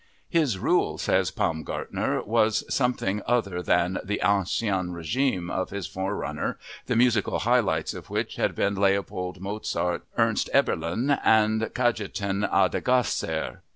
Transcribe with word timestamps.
His 0.31 0.57
rule, 0.57 0.97
says 0.97 1.29
Paumgartner, 1.29 2.23
was 2.25 2.63
something 2.73 3.21
other 3.27 3.61
than 3.61 3.99
the 4.03 4.19
"ancient 4.25 4.91
regime" 4.93 5.51
of 5.51 5.69
his 5.69 5.85
forerunner, 5.85 6.57
the 6.87 6.95
musical 6.95 7.37
highlights 7.37 7.93
of 7.93 8.09
which 8.09 8.35
had 8.37 8.55
been 8.55 8.73
Leopold 8.73 9.39
Mozart, 9.39 10.01
Ernst 10.17 10.49
Eberlin, 10.55 11.19
and 11.23 11.61
Cajetan 11.75 12.49
Adlgasser. 12.51 13.61